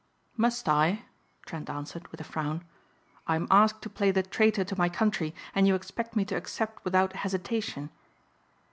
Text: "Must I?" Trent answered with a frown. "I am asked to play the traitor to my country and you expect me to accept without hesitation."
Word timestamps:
"Must 0.35 0.67
I?" 0.67 1.03
Trent 1.45 1.69
answered 1.69 2.07
with 2.07 2.19
a 2.19 2.23
frown. 2.23 2.63
"I 3.27 3.35
am 3.35 3.47
asked 3.51 3.83
to 3.83 3.89
play 3.91 4.09
the 4.09 4.23
traitor 4.23 4.63
to 4.63 4.75
my 4.75 4.89
country 4.89 5.35
and 5.53 5.67
you 5.67 5.75
expect 5.75 6.15
me 6.15 6.25
to 6.25 6.35
accept 6.35 6.83
without 6.83 7.13
hesitation." 7.13 7.91